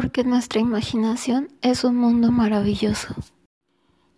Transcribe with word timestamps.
porque 0.00 0.22
nuestra 0.22 0.60
imaginación 0.60 1.48
es 1.60 1.82
un 1.82 1.96
mundo 1.96 2.30
maravilloso. 2.30 3.16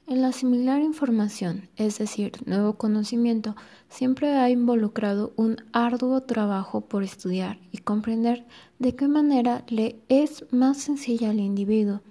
En 0.06 0.21
la 0.21 0.30
similar 0.30 0.83
información, 0.83 1.71
es 1.76 1.96
decir, 1.96 2.33
nuevo 2.45 2.75
conocimiento, 2.75 3.56
siempre 3.88 4.37
ha 4.37 4.51
involucrado 4.51 5.32
un 5.37 5.56
arduo 5.72 6.21
trabajo 6.21 6.82
por 6.82 7.03
estudiar 7.03 7.58
y 7.72 7.79
comprender 7.79 8.46
de 8.79 8.95
qué 8.95 9.08
manera 9.08 9.64
le 9.69 9.98
es 10.11 10.45
más 10.51 10.77
sencilla 10.77 11.30
al 11.30 11.40
individuo. 11.40 12.03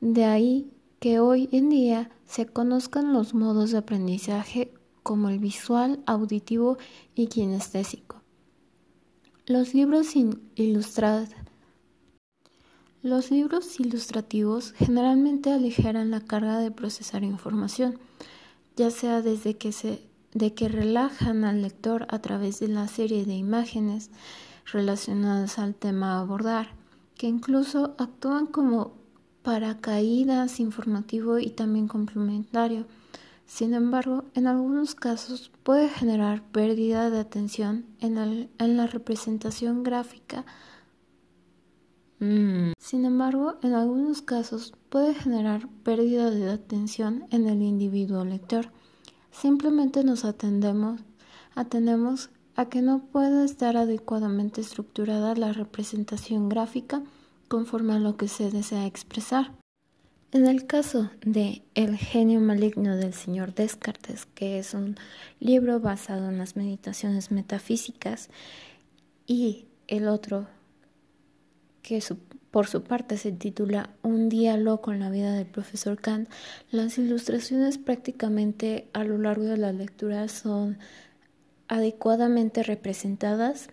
De 0.00 0.24
ahí 0.24 0.70
que 1.00 1.18
hoy 1.18 1.48
en 1.50 1.68
día 1.68 2.12
se 2.26 2.46
conozcan 2.46 3.12
los 3.12 3.34
modos 3.34 3.72
de 3.72 3.78
aprendizaje 3.78 4.72
como 5.02 5.30
el 5.30 5.40
visual, 5.40 5.98
auditivo 6.06 6.78
y 7.16 7.26
kinestésico. 7.26 8.22
Los 9.46 9.74
libros 9.74 10.14
ilustrados 10.54 11.30
los 13.02 13.30
libros 13.30 13.80
ilustrativos 13.80 14.72
generalmente 14.72 15.50
aligeran 15.50 16.10
la 16.10 16.20
carga 16.20 16.58
de 16.58 16.70
procesar 16.70 17.24
información, 17.24 17.98
ya 18.76 18.90
sea 18.90 19.22
desde 19.22 19.56
que 19.56 19.72
se 19.72 20.02
de 20.32 20.54
que 20.54 20.68
relajan 20.68 21.44
al 21.44 21.60
lector 21.60 22.06
a 22.08 22.20
través 22.20 22.60
de 22.60 22.68
la 22.68 22.86
serie 22.86 23.24
de 23.24 23.34
imágenes 23.34 24.10
relacionadas 24.72 25.58
al 25.58 25.74
tema 25.74 26.12
a 26.12 26.20
abordar, 26.20 26.68
que 27.16 27.26
incluso 27.26 27.96
actúan 27.98 28.46
como 28.46 28.92
paracaídas 29.42 30.60
informativo 30.60 31.40
y 31.40 31.50
también 31.50 31.88
complementario. 31.88 32.86
Sin 33.44 33.74
embargo, 33.74 34.24
en 34.34 34.46
algunos 34.46 34.94
casos 34.94 35.50
puede 35.64 35.88
generar 35.88 36.44
pérdida 36.52 37.10
de 37.10 37.18
atención 37.18 37.86
en, 37.98 38.48
en 38.58 38.76
la 38.76 38.86
representación 38.86 39.82
gráfica 39.82 40.44
Mm. 42.20 42.59
Sin 42.90 43.04
embargo, 43.04 43.54
en 43.62 43.74
algunos 43.74 44.20
casos 44.20 44.72
puede 44.88 45.14
generar 45.14 45.68
pérdida 45.84 46.28
de 46.32 46.50
atención 46.50 47.24
en 47.30 47.46
el 47.46 47.62
individuo 47.62 48.24
lector. 48.24 48.72
Simplemente 49.30 50.02
nos 50.02 50.24
atendemos, 50.24 51.00
a 51.54 52.64
que 52.68 52.82
no 52.82 52.98
pueda 52.98 53.44
estar 53.44 53.76
adecuadamente 53.76 54.60
estructurada 54.60 55.36
la 55.36 55.52
representación 55.52 56.48
gráfica 56.48 57.04
conforme 57.46 57.92
a 57.92 58.00
lo 58.00 58.16
que 58.16 58.26
se 58.26 58.50
desea 58.50 58.86
expresar. 58.86 59.52
En 60.32 60.46
el 60.46 60.66
caso 60.66 61.10
de 61.24 61.62
El 61.76 61.96
genio 61.96 62.40
maligno 62.40 62.96
del 62.96 63.14
señor 63.14 63.54
Descartes, 63.54 64.26
que 64.26 64.58
es 64.58 64.74
un 64.74 64.96
libro 65.38 65.78
basado 65.78 66.28
en 66.28 66.38
las 66.38 66.56
meditaciones 66.56 67.30
metafísicas, 67.30 68.30
y 69.28 69.66
el 69.86 70.08
otro 70.08 70.48
que 71.82 72.00
por 72.50 72.66
su 72.66 72.82
parte 72.82 73.16
se 73.16 73.32
titula 73.32 73.90
Un 74.02 74.28
diálogo 74.28 74.80
con 74.80 74.98
la 74.98 75.10
vida 75.10 75.34
del 75.34 75.46
profesor 75.46 76.00
Kant, 76.00 76.28
las 76.70 76.98
ilustraciones 76.98 77.78
prácticamente 77.78 78.88
a 78.92 79.04
lo 79.04 79.18
largo 79.18 79.44
de 79.44 79.56
la 79.56 79.72
lectura 79.72 80.28
son 80.28 80.78
adecuadamente 81.68 82.62
representadas, 82.62 83.70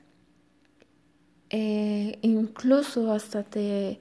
eh, 1.49 2.19
incluso 2.21 3.11
hasta 3.11 3.43
te 3.43 3.99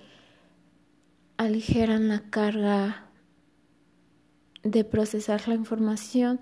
aligeran 1.38 2.08
la 2.08 2.20
carga 2.28 3.06
de 4.62 4.84
procesar 4.84 5.48
la 5.48 5.54
información 5.54 6.40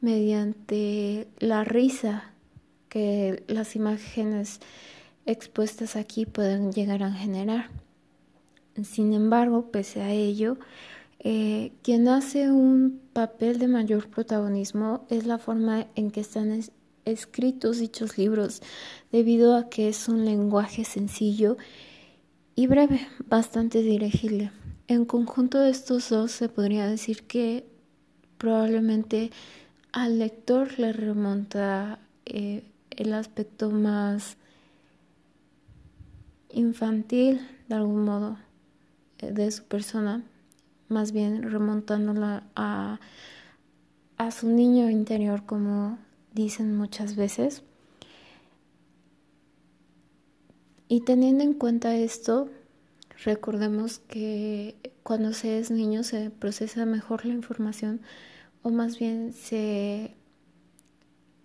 mediante 0.00 1.28
la 1.38 1.64
risa 1.64 2.30
que 2.88 3.44
las 3.48 3.76
imágenes 3.76 4.60
expuestas 5.26 5.96
aquí 5.96 6.24
pueden 6.24 6.72
llegar 6.72 7.02
a 7.02 7.12
generar. 7.12 7.68
Sin 8.82 9.12
embargo, 9.12 9.70
pese 9.70 10.02
a 10.02 10.10
ello, 10.10 10.58
eh, 11.18 11.72
quien 11.82 12.08
hace 12.08 12.50
un 12.50 13.00
papel 13.12 13.58
de 13.58 13.68
mayor 13.68 14.08
protagonismo 14.08 15.06
es 15.10 15.26
la 15.26 15.38
forma 15.38 15.86
en 15.94 16.10
que 16.10 16.20
están 16.20 16.60
escritos 17.04 17.78
dichos 17.78 18.18
libros, 18.18 18.62
debido 19.12 19.56
a 19.56 19.68
que 19.68 19.88
es 19.88 20.08
un 20.08 20.24
lenguaje 20.24 20.84
sencillo 20.84 21.56
y 22.54 22.66
breve, 22.66 23.06
bastante 23.28 23.82
dirigible. 23.82 24.50
En 24.88 25.04
conjunto 25.04 25.58
de 25.58 25.70
estos 25.70 26.10
dos 26.10 26.32
se 26.32 26.48
podría 26.48 26.86
decir 26.86 27.24
que 27.24 27.66
probablemente 28.38 29.30
al 29.92 30.18
lector 30.18 30.78
le 30.78 30.92
remonta 30.92 31.98
eh, 32.26 32.62
el 32.90 33.14
aspecto 33.14 33.70
más 33.70 34.36
infantil 36.50 37.40
de 37.68 37.74
algún 37.74 38.04
modo 38.04 38.38
eh, 39.18 39.32
de 39.32 39.50
su 39.50 39.64
persona, 39.64 40.22
más 40.88 41.12
bien 41.12 41.42
remontándola 41.42 42.44
a, 42.54 43.00
a 44.16 44.30
su 44.30 44.48
niño 44.48 44.90
interior, 44.90 45.44
como 45.44 45.98
dicen 46.32 46.76
muchas 46.76 47.16
veces. 47.16 47.62
Y 50.88 51.00
teniendo 51.00 51.42
en 51.42 51.54
cuenta 51.54 51.96
esto, 51.96 52.48
recordemos 53.24 53.98
que 53.98 54.76
cuando 55.02 55.32
se 55.32 55.58
es 55.58 55.70
niño 55.70 56.04
se 56.04 56.30
procesa 56.30 56.86
mejor 56.86 57.24
la 57.26 57.32
información 57.32 58.00
o 58.62 58.70
más 58.70 58.98
bien 58.98 59.32
se, 59.32 60.14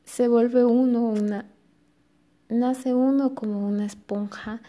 se 0.03 0.27
vuelve 0.27 0.65
uno 0.65 1.03
una, 1.03 1.45
nace 2.49 2.93
uno 2.93 3.33
como 3.33 3.67
una 3.67 3.85
esponja 3.85 4.61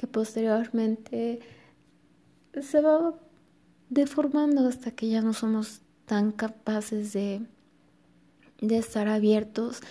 que 0.00 0.06
posteriormente 0.06 1.40
se 2.62 2.80
va 2.80 3.14
deformando 3.90 4.66
hasta 4.66 4.92
que 4.92 5.10
ya 5.10 5.20
no 5.20 5.34
somos 5.34 5.82
tan 6.06 6.32
capaces 6.32 7.12
de, 7.12 7.42
de 8.62 8.78
estar 8.78 9.08
abiertos 9.08 9.82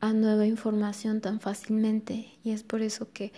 a 0.00 0.14
nueva 0.14 0.46
información 0.46 1.20
tan 1.20 1.40
fácilmente. 1.40 2.32
Y 2.42 2.52
es 2.52 2.62
por 2.62 2.80
eso 2.80 3.12
que 3.12 3.34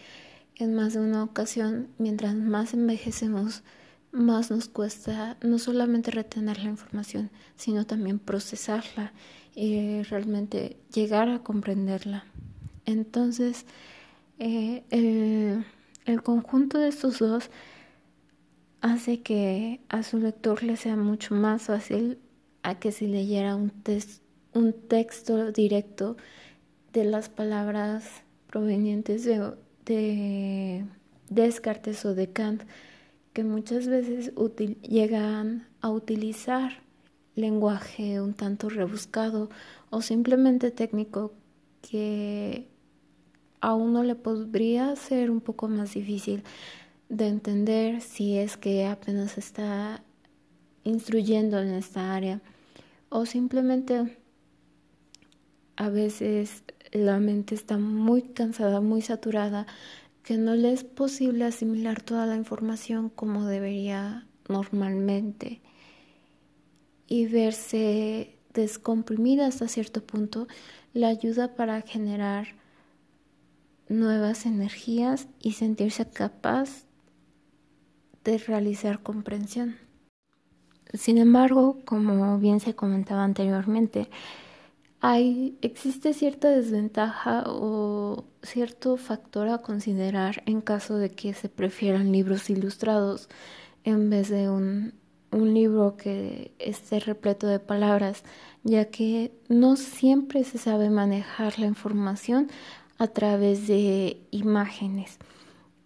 en 0.55 0.77
más 0.77 0.95
de 0.95 1.01
una 1.01 1.25
ocasión 1.25 1.89
mientras 1.99 2.37
más 2.37 2.73
envejecemos 2.73 3.65
más 4.13 4.53
nos 4.53 4.69
cuesta 4.69 5.37
no 5.43 5.59
solamente 5.59 6.13
retener 6.13 6.63
la 6.63 6.71
información 6.71 7.31
sino 7.57 7.85
también 7.85 8.21
procesarla 8.21 9.13
y 9.57 10.03
realmente 10.05 10.77
llegar 10.95 11.29
a 11.29 11.41
comprenderla. 11.41 12.25
Entonces 12.85 13.67
eh, 14.39 14.85
el 14.91 15.65
el 16.07 16.23
conjunto 16.23 16.79
de 16.79 16.89
estos 16.89 17.19
dos 17.19 17.51
hace 18.81 19.21
que 19.21 19.81
a 19.89 20.03
su 20.03 20.19
lector 20.19 20.63
le 20.63 20.77
sea 20.77 20.97
mucho 20.97 21.35
más 21.35 21.63
fácil 21.63 22.19
a 22.63 22.79
que 22.79 22.93
si 22.93 23.07
leyera 23.07 23.57
un, 23.57 23.73
un 24.55 24.73
texto 24.73 25.53
directo 25.53 26.17
de 26.93 27.05
las 27.05 27.29
palabras 27.29 28.23
provenientes 28.47 29.25
de, 29.25 29.53
de 29.85 30.85
Descartes 31.29 32.05
o 32.05 32.15
de 32.15 32.31
Kant, 32.33 32.63
que 33.33 33.45
muchas 33.45 33.87
veces 33.87 34.33
llegan 34.83 35.67
a 35.81 35.91
utilizar 35.91 36.83
lenguaje 37.35 38.21
un 38.21 38.33
tanto 38.33 38.69
rebuscado 38.69 39.51
o 39.91 40.01
simplemente 40.01 40.71
técnico 40.71 41.35
que 41.83 42.69
a 43.61 43.75
uno 43.75 44.03
le 44.03 44.15
podría 44.15 44.95
ser 44.97 45.31
un 45.31 45.41
poco 45.41 45.69
más 45.69 45.95
difícil 45.95 46.43
de 47.09 47.29
entender 47.29 48.01
si 48.01 48.37
es 48.37 48.57
que 48.57 48.87
apenas 48.87 49.39
está 49.39 50.03
instruyendo 50.85 51.61
en 51.61 51.69
esta 51.69 52.15
área 52.15 52.41
o 53.09 53.27
simplemente 53.27 54.19
a 55.77 55.89
veces 55.89 56.65
la 56.93 57.19
mente 57.19 57.55
está 57.55 57.79
muy 57.79 58.23
cansada, 58.23 58.81
muy 58.81 59.03
saturada, 59.03 59.67
que 60.23 60.39
no 60.39 60.55
le 60.55 60.73
es 60.73 60.85
posible 60.85 61.45
asimilar 61.45 62.03
toda 62.03 62.27
la 62.27 62.37
información 62.37 63.11
como 63.11 63.47
debería 63.47 64.27
normalmente 64.49 65.61
y 67.07 67.27
verse 67.27 68.37
descomprimida 68.55 69.47
hasta 69.47 69.69
cierto 69.69 70.03
punto 70.05 70.49
la 70.95 71.09
ayuda 71.09 71.55
para 71.55 71.83
generar 71.83 72.49
nuevas 73.89 74.47
energías 74.47 75.29
y 75.41 75.53
sentirse 75.53 76.09
capaz 76.09 76.85
de 78.25 78.39
realizar 78.39 79.03
comprensión. 79.03 79.77
Sin 80.93 81.19
embargo, 81.19 81.79
como 81.85 82.39
bien 82.39 82.61
se 82.61 82.75
comentaba 82.75 83.25
anteriormente, 83.25 84.09
hay, 85.01 85.57
existe 85.63 86.15
cierta 86.15 86.49
desventaja 86.49 87.45
o 87.47 88.25
cierto 88.43 88.97
factor 88.97 89.49
a 89.49 89.59
considerar 89.59 90.43
en 90.47 90.61
caso 90.61 90.97
de 90.97 91.11
que 91.11 91.35
se 91.35 91.49
prefieran 91.49 92.13
libros 92.13 92.51
ilustrados 92.51 93.29
en 93.85 94.11
vez 94.11 94.29
de 94.31 94.49
un, 94.49 94.95
un 95.31 95.55
libro 95.55 95.97
que 95.97 96.53
esté 96.59 96.99
repleto 96.99 97.47
de 97.47 97.61
palabras, 97.61 98.25
ya 98.65 98.87
que 98.87 99.33
no 99.49 99.77
siempre 99.77 100.45
se 100.45 100.59
sabe 100.59 100.91
manejar 100.91 101.59
la 101.59 101.67
información 101.67 102.49
a 102.99 103.07
través 103.09 103.67
de 103.67 104.21
imágenes. 104.31 105.19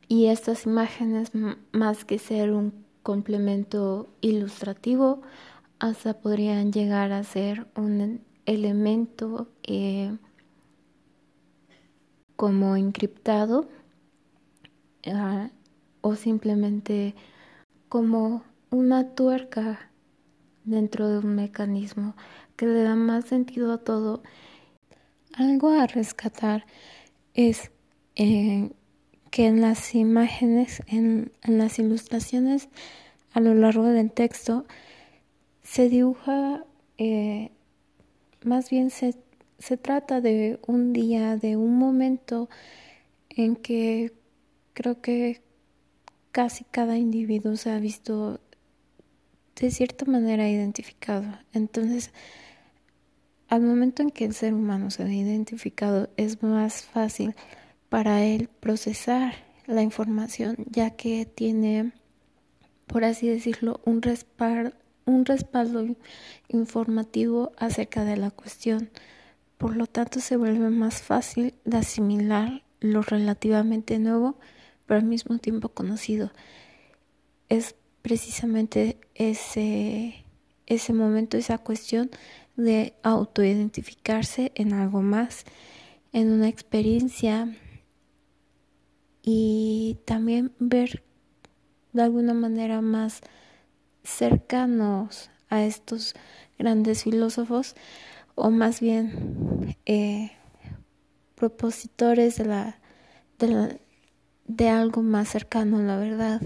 Y 0.08 0.26
estas 0.26 0.66
imágenes, 0.66 1.32
más 1.72 2.04
que 2.04 2.18
ser 2.18 2.52
un 2.52 2.84
complemento 3.02 4.08
ilustrativo, 4.20 5.22
hasta 5.78 6.20
podrían 6.20 6.72
llegar 6.72 7.12
a 7.12 7.24
ser 7.24 7.66
un 7.76 8.20
elemento 8.44 9.48
eh, 9.62 10.16
como 12.36 12.76
encriptado 12.76 13.68
ah, 15.06 15.50
o 16.00 16.14
simplemente 16.16 17.14
como 17.88 18.42
una 18.70 19.14
tuerca 19.14 19.90
dentro 20.64 21.08
de 21.08 21.18
un 21.18 21.34
mecanismo 21.34 22.14
que 22.56 22.66
le 22.66 22.82
da 22.82 22.94
más 22.94 23.24
sentido 23.24 23.72
a 23.72 23.78
todo. 23.78 24.22
Algo 25.34 25.70
a 25.70 25.86
rescatar 25.86 26.66
es 27.34 27.70
eh, 28.16 28.70
que 29.30 29.46
en 29.46 29.60
las 29.60 29.94
imágenes, 29.94 30.82
en, 30.86 31.32
las 31.42 31.78
ilustraciones 31.78 32.68
a 33.32 33.40
lo 33.40 33.54
largo 33.54 33.84
del 33.84 34.10
texto, 34.10 34.66
se 35.62 35.88
dibuja, 35.88 36.64
eh, 36.98 37.50
más 38.44 38.70
bien 38.70 38.90
se, 38.90 39.14
se 39.58 39.76
trata 39.76 40.20
de 40.20 40.58
un 40.66 40.92
día, 40.92 41.36
de 41.36 41.56
un 41.56 41.78
momento 41.78 42.48
en 43.28 43.56
que 43.56 44.12
creo 44.74 45.00
que 45.00 45.40
casi 46.32 46.64
cada 46.64 46.96
individuo 46.98 47.56
se 47.56 47.70
ha 47.70 47.78
visto 47.78 48.40
de 49.56 49.70
cierta 49.70 50.06
manera 50.06 50.48
identificado. 50.48 51.38
Entonces, 51.52 52.12
al 53.50 53.62
momento 53.62 54.02
en 54.02 54.10
que 54.10 54.24
el 54.24 54.32
ser 54.32 54.54
humano 54.54 54.90
se 54.92 55.02
ha 55.02 55.12
identificado, 55.12 56.08
es 56.16 56.42
más 56.42 56.84
fácil 56.84 57.34
para 57.88 58.24
él 58.24 58.48
procesar 58.48 59.34
la 59.66 59.82
información, 59.82 60.56
ya 60.70 60.90
que 60.90 61.26
tiene, 61.26 61.92
por 62.86 63.04
así 63.04 63.28
decirlo, 63.28 63.80
un 63.84 64.02
un 65.04 65.24
respaldo 65.24 65.96
informativo 66.48 67.50
acerca 67.58 68.04
de 68.04 68.16
la 68.16 68.30
cuestión. 68.30 68.88
Por 69.58 69.76
lo 69.76 69.86
tanto, 69.86 70.20
se 70.20 70.36
vuelve 70.36 70.70
más 70.70 71.02
fácil 71.02 71.54
de 71.64 71.78
asimilar 71.78 72.62
lo 72.78 73.02
relativamente 73.02 73.98
nuevo, 73.98 74.38
pero 74.86 75.00
al 75.00 75.06
mismo 75.06 75.38
tiempo 75.38 75.70
conocido. 75.70 76.30
Es 77.48 77.74
precisamente 78.02 78.96
ese, 79.16 80.24
ese 80.70 80.92
momento, 80.92 81.36
esa 81.36 81.58
cuestión 81.58 82.10
de 82.56 82.94
autoidentificarse 83.02 84.52
en 84.54 84.72
algo 84.72 85.02
más, 85.02 85.44
en 86.12 86.30
una 86.30 86.48
experiencia 86.48 87.54
y 89.22 89.98
también 90.06 90.52
ver 90.58 91.02
de 91.92 92.02
alguna 92.02 92.34
manera 92.34 92.80
más 92.80 93.20
cercanos 94.04 95.30
a 95.48 95.64
estos 95.64 96.14
grandes 96.56 97.02
filósofos 97.02 97.74
o 98.36 98.50
más 98.50 98.80
bien 98.80 99.76
eh, 99.86 100.30
propositores 101.34 102.36
de 102.36 102.44
la, 102.44 102.78
de 104.46 104.68
algo 104.68 105.02
más 105.02 105.28
cercano 105.28 105.82
la 105.82 105.96
verdad. 105.96 106.40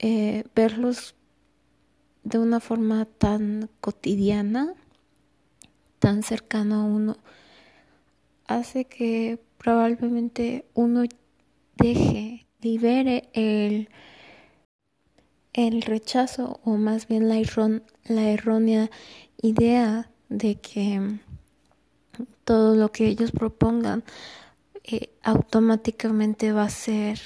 Eh, 0.00 0.44
verlos 0.54 1.16
de 2.28 2.38
una 2.38 2.60
forma 2.60 3.04
tan 3.06 3.70
cotidiana 3.80 4.74
tan 5.98 6.22
cercano 6.22 6.76
a 6.76 6.84
uno 6.84 7.16
hace 8.46 8.84
que 8.86 9.38
probablemente 9.58 10.64
uno 10.74 11.04
deje, 11.76 12.46
libere 12.60 13.28
el, 13.32 13.88
el 15.52 15.82
rechazo 15.82 16.60
o 16.64 16.76
más 16.76 17.08
bien 17.08 17.28
la, 17.28 17.40
la 18.06 18.30
errónea 18.30 18.90
idea 19.40 20.10
de 20.28 20.56
que 20.56 21.18
todo 22.44 22.74
lo 22.74 22.90
que 22.90 23.06
ellos 23.06 23.30
propongan 23.30 24.02
eh, 24.84 25.10
automáticamente 25.22 26.52
va 26.52 26.64
a 26.64 26.70
ser 26.70 27.20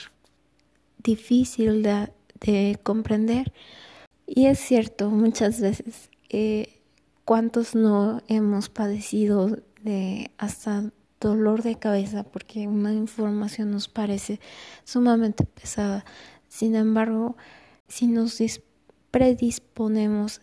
difícil 0.98 1.82
de, 1.82 2.12
de, 2.40 2.78
comprender. 2.82 3.52
Y 4.34 4.46
es 4.46 4.58
cierto, 4.58 5.10
muchas 5.10 5.60
veces, 5.60 6.08
eh, 6.30 6.80
¿cuántos 7.26 7.74
no 7.74 8.22
hemos 8.28 8.70
padecido 8.70 9.58
de 9.82 10.30
hasta 10.38 10.90
dolor 11.22 11.62
de 11.62 11.78
cabeza 11.78 12.24
porque 12.24 12.66
una 12.66 12.92
información 12.92 13.70
nos 13.70 13.88
parece 13.88 14.40
sumamente 14.84 15.44
pesada. 15.44 16.04
Sin 16.48 16.74
embargo, 16.74 17.36
si 17.88 18.06
nos 18.06 18.42
predisponemos 19.10 20.40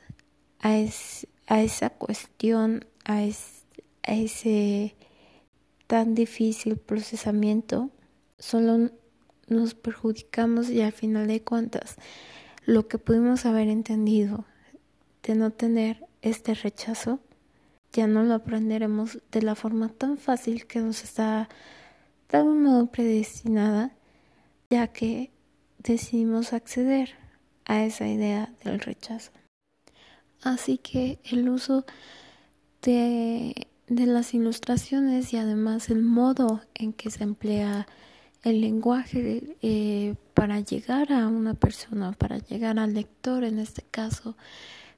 a, 0.59 0.77
esa 0.77 1.89
cuestión, 1.89 2.85
a, 3.05 3.17
a 3.17 4.13
ese 4.13 4.95
tan 5.87 6.15
difícil 6.15 6.77
procesamiento, 6.77 7.89
solo 8.37 8.91
nos 9.47 9.73
perjudicamos 9.73 10.69
y 10.69 10.81
al 10.81 10.91
final 10.91 11.27
de 11.27 11.41
cuentas 11.41 11.97
lo 12.69 12.87
que 12.87 12.99
pudimos 12.99 13.47
haber 13.47 13.67
entendido 13.67 14.45
de 15.23 15.33
no 15.33 15.49
tener 15.49 16.05
este 16.21 16.53
rechazo 16.53 17.19
ya 17.91 18.05
no 18.05 18.21
lo 18.21 18.35
aprenderemos 18.35 19.17
de 19.31 19.41
la 19.41 19.55
forma 19.55 19.89
tan 19.89 20.19
fácil 20.19 20.67
que 20.67 20.79
nos 20.79 21.03
está 21.03 21.49
de 22.29 22.37
algún 22.37 22.61
modo 22.61 22.85
predestinada, 22.85 23.95
ya 24.69 24.85
que 24.89 25.31
decidimos 25.79 26.53
acceder 26.53 27.15
a 27.65 27.83
esa 27.83 28.07
idea 28.07 28.53
del 28.63 28.79
rechazo. 28.79 29.31
Así 30.43 30.77
que 30.77 31.17
el 31.23 31.49
uso 31.49 31.85
de, 32.83 33.67
de 33.87 34.05
las 34.05 34.35
ilustraciones 34.35 35.33
y 35.33 35.37
además 35.37 35.89
el 35.89 36.03
modo 36.03 36.61
en 36.75 36.93
que 36.93 37.09
se 37.09 37.23
emplea 37.23 37.87
el 38.43 38.61
lenguaje 38.61 39.57
eh, 39.61 40.15
para 40.33 40.59
llegar 40.61 41.11
a 41.11 41.27
una 41.27 41.53
persona, 41.53 42.13
para 42.13 42.37
llegar 42.37 42.79
al 42.79 42.93
lector 42.93 43.43
en 43.43 43.59
este 43.59 43.81
caso, 43.81 44.35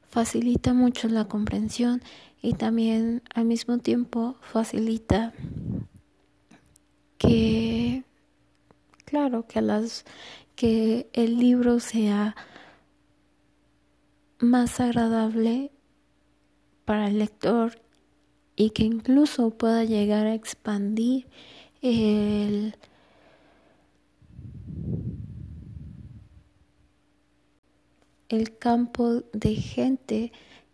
facilita 0.09 0.73
mucho 0.73 1.07
la 1.07 1.25
comprensión 1.25 2.01
y 2.41 2.53
también 2.53 3.21
al 3.33 3.45
mismo 3.45 3.77
tiempo 3.77 4.35
facilita 4.41 5.33
que 7.17 8.03
claro 9.05 9.45
que 9.47 9.61
las 9.61 10.05
que 10.55 11.09
el 11.13 11.37
libro 11.37 11.79
sea 11.79 12.35
más 14.39 14.79
agradable 14.79 15.71
para 16.85 17.07
el 17.07 17.19
lector 17.19 17.79
y 18.55 18.71
que 18.71 18.83
incluso 18.83 19.51
pueda 19.51 19.83
llegar 19.85 20.27
a 20.27 20.33
expandir 20.33 21.27
el 21.81 22.75
el 28.31 28.57
campo 28.57 29.23
de 29.33 29.55
gente 29.55 30.31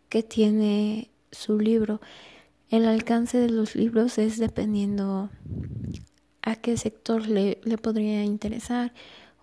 que 0.09 0.23
tiene 0.23 1.09
su 1.31 1.59
libro. 1.59 1.99
El 2.69 2.85
alcance 2.85 3.37
de 3.37 3.49
los 3.49 3.75
libros 3.75 4.17
es 4.17 4.37
dependiendo 4.37 5.29
a 6.41 6.55
qué 6.55 6.77
sector 6.77 7.27
le, 7.27 7.59
le 7.63 7.77
podría 7.77 8.23
interesar 8.23 8.93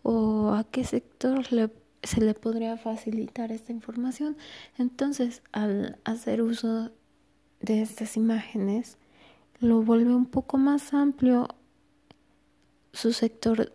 o 0.03 0.51
a 0.51 0.65
qué 0.65 0.85
sector 0.85 1.53
le, 1.53 1.71
se 2.03 2.21
le 2.21 2.35
podría 2.35 2.77
facilitar 2.77 3.51
esta 3.53 3.73
información. 3.73 4.37
Entonces, 4.79 5.43
al 5.53 5.99
hacer 6.05 6.43
uso 6.43 6.91
de 7.61 7.83
estas 7.83 8.17
imágenes, 8.17 8.99
lo 9.61 9.83
vuelve 9.83 10.15
un 10.15 10.27
poco 10.27 10.59
más 10.59 10.93
amplio 10.93 11.49
su 12.93 13.13
sector 13.13 13.73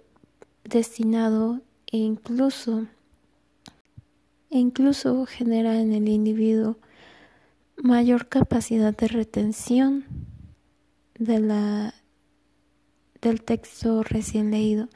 destinado 0.64 1.62
e 1.88 1.98
incluso, 1.98 2.88
e 4.60 4.62
incluso 4.62 5.26
genera 5.26 5.80
en 5.80 5.94
el 5.94 6.10
individuo 6.10 6.76
mayor 7.78 8.28
capacidad 8.28 8.94
de 8.94 9.08
retención 9.08 10.04
de 11.18 11.40
la, 11.40 11.94
del 13.22 13.42
texto 13.42 14.04
recién 14.04 14.52
leído, 14.52 14.90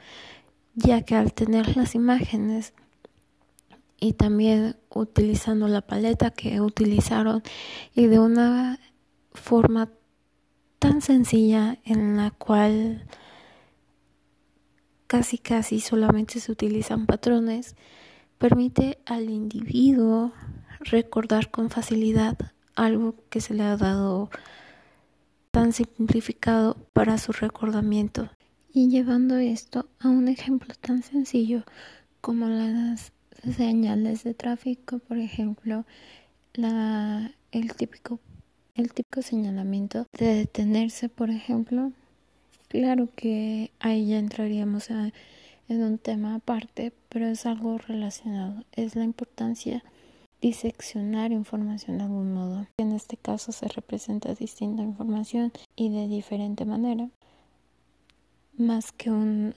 ya 0.74 1.00
que 1.00 1.14
al 1.14 1.32
tener 1.32 1.78
las 1.78 1.94
imágenes 1.94 2.74
y 3.98 4.12
también 4.12 4.76
utilizando 4.90 5.66
la 5.66 5.80
paleta 5.80 6.30
que 6.30 6.60
utilizaron 6.60 7.42
y 7.94 8.06
de 8.06 8.18
una 8.18 8.78
forma 9.32 9.90
tan 10.78 11.00
sencilla 11.00 11.78
en 11.84 12.18
la 12.18 12.32
cual 12.32 13.06
casi 15.06 15.38
casi 15.38 15.80
solamente 15.80 16.38
se 16.38 16.52
utilizan 16.52 17.06
patrones, 17.06 17.76
permite 18.44 18.98
al 19.06 19.30
individuo 19.30 20.34
recordar 20.80 21.50
con 21.50 21.70
facilidad 21.70 22.36
algo 22.74 23.14
que 23.30 23.40
se 23.40 23.54
le 23.54 23.62
ha 23.62 23.78
dado 23.78 24.28
tan 25.50 25.72
simplificado 25.72 26.76
para 26.92 27.16
su 27.16 27.32
recordamiento. 27.32 28.28
Y 28.70 28.90
llevando 28.90 29.38
esto 29.38 29.88
a 29.98 30.10
un 30.10 30.28
ejemplo 30.28 30.74
tan 30.78 31.02
sencillo 31.02 31.64
como 32.20 32.46
las 32.48 33.12
señales 33.50 34.24
de 34.24 34.34
tráfico, 34.34 34.98
por 34.98 35.16
ejemplo, 35.16 35.86
la, 36.52 37.32
el, 37.50 37.72
típico, 37.72 38.20
el 38.74 38.92
típico 38.92 39.22
señalamiento 39.22 40.06
de 40.18 40.34
detenerse, 40.34 41.08
por 41.08 41.30
ejemplo, 41.30 41.92
claro 42.68 43.08
que 43.16 43.70
ahí 43.80 44.08
ya 44.08 44.18
entraríamos 44.18 44.90
en 45.68 45.82
un 45.82 45.98
tema 45.98 46.34
aparte, 46.34 46.92
pero 47.08 47.26
es 47.26 47.46
algo 47.46 47.78
relacionado, 47.78 48.64
es 48.72 48.96
la 48.96 49.04
importancia 49.04 49.82
diseccionar 50.40 51.32
información 51.32 51.98
de 51.98 52.04
algún 52.04 52.34
modo. 52.34 52.66
En 52.76 52.92
este 52.92 53.16
caso 53.16 53.50
se 53.50 53.66
representa 53.68 54.34
distinta 54.34 54.82
información 54.82 55.52
y 55.74 55.88
de 55.88 56.06
diferente 56.06 56.66
manera 56.66 57.08
más 58.56 58.92
que 58.92 59.10
un 59.10 59.54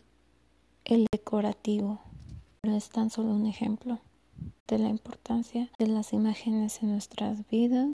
el 0.86 1.06
decorativo. 1.12 2.00
No 2.64 2.76
es 2.76 2.90
tan 2.90 3.10
solo 3.10 3.32
un 3.32 3.46
ejemplo 3.46 4.00
de 4.68 4.80
la 4.80 4.88
importancia 4.90 5.70
de 5.78 5.88
las 5.88 6.14
imágenes 6.14 6.82
en 6.82 6.92
nuestras 6.92 7.48
vidas 7.50 7.86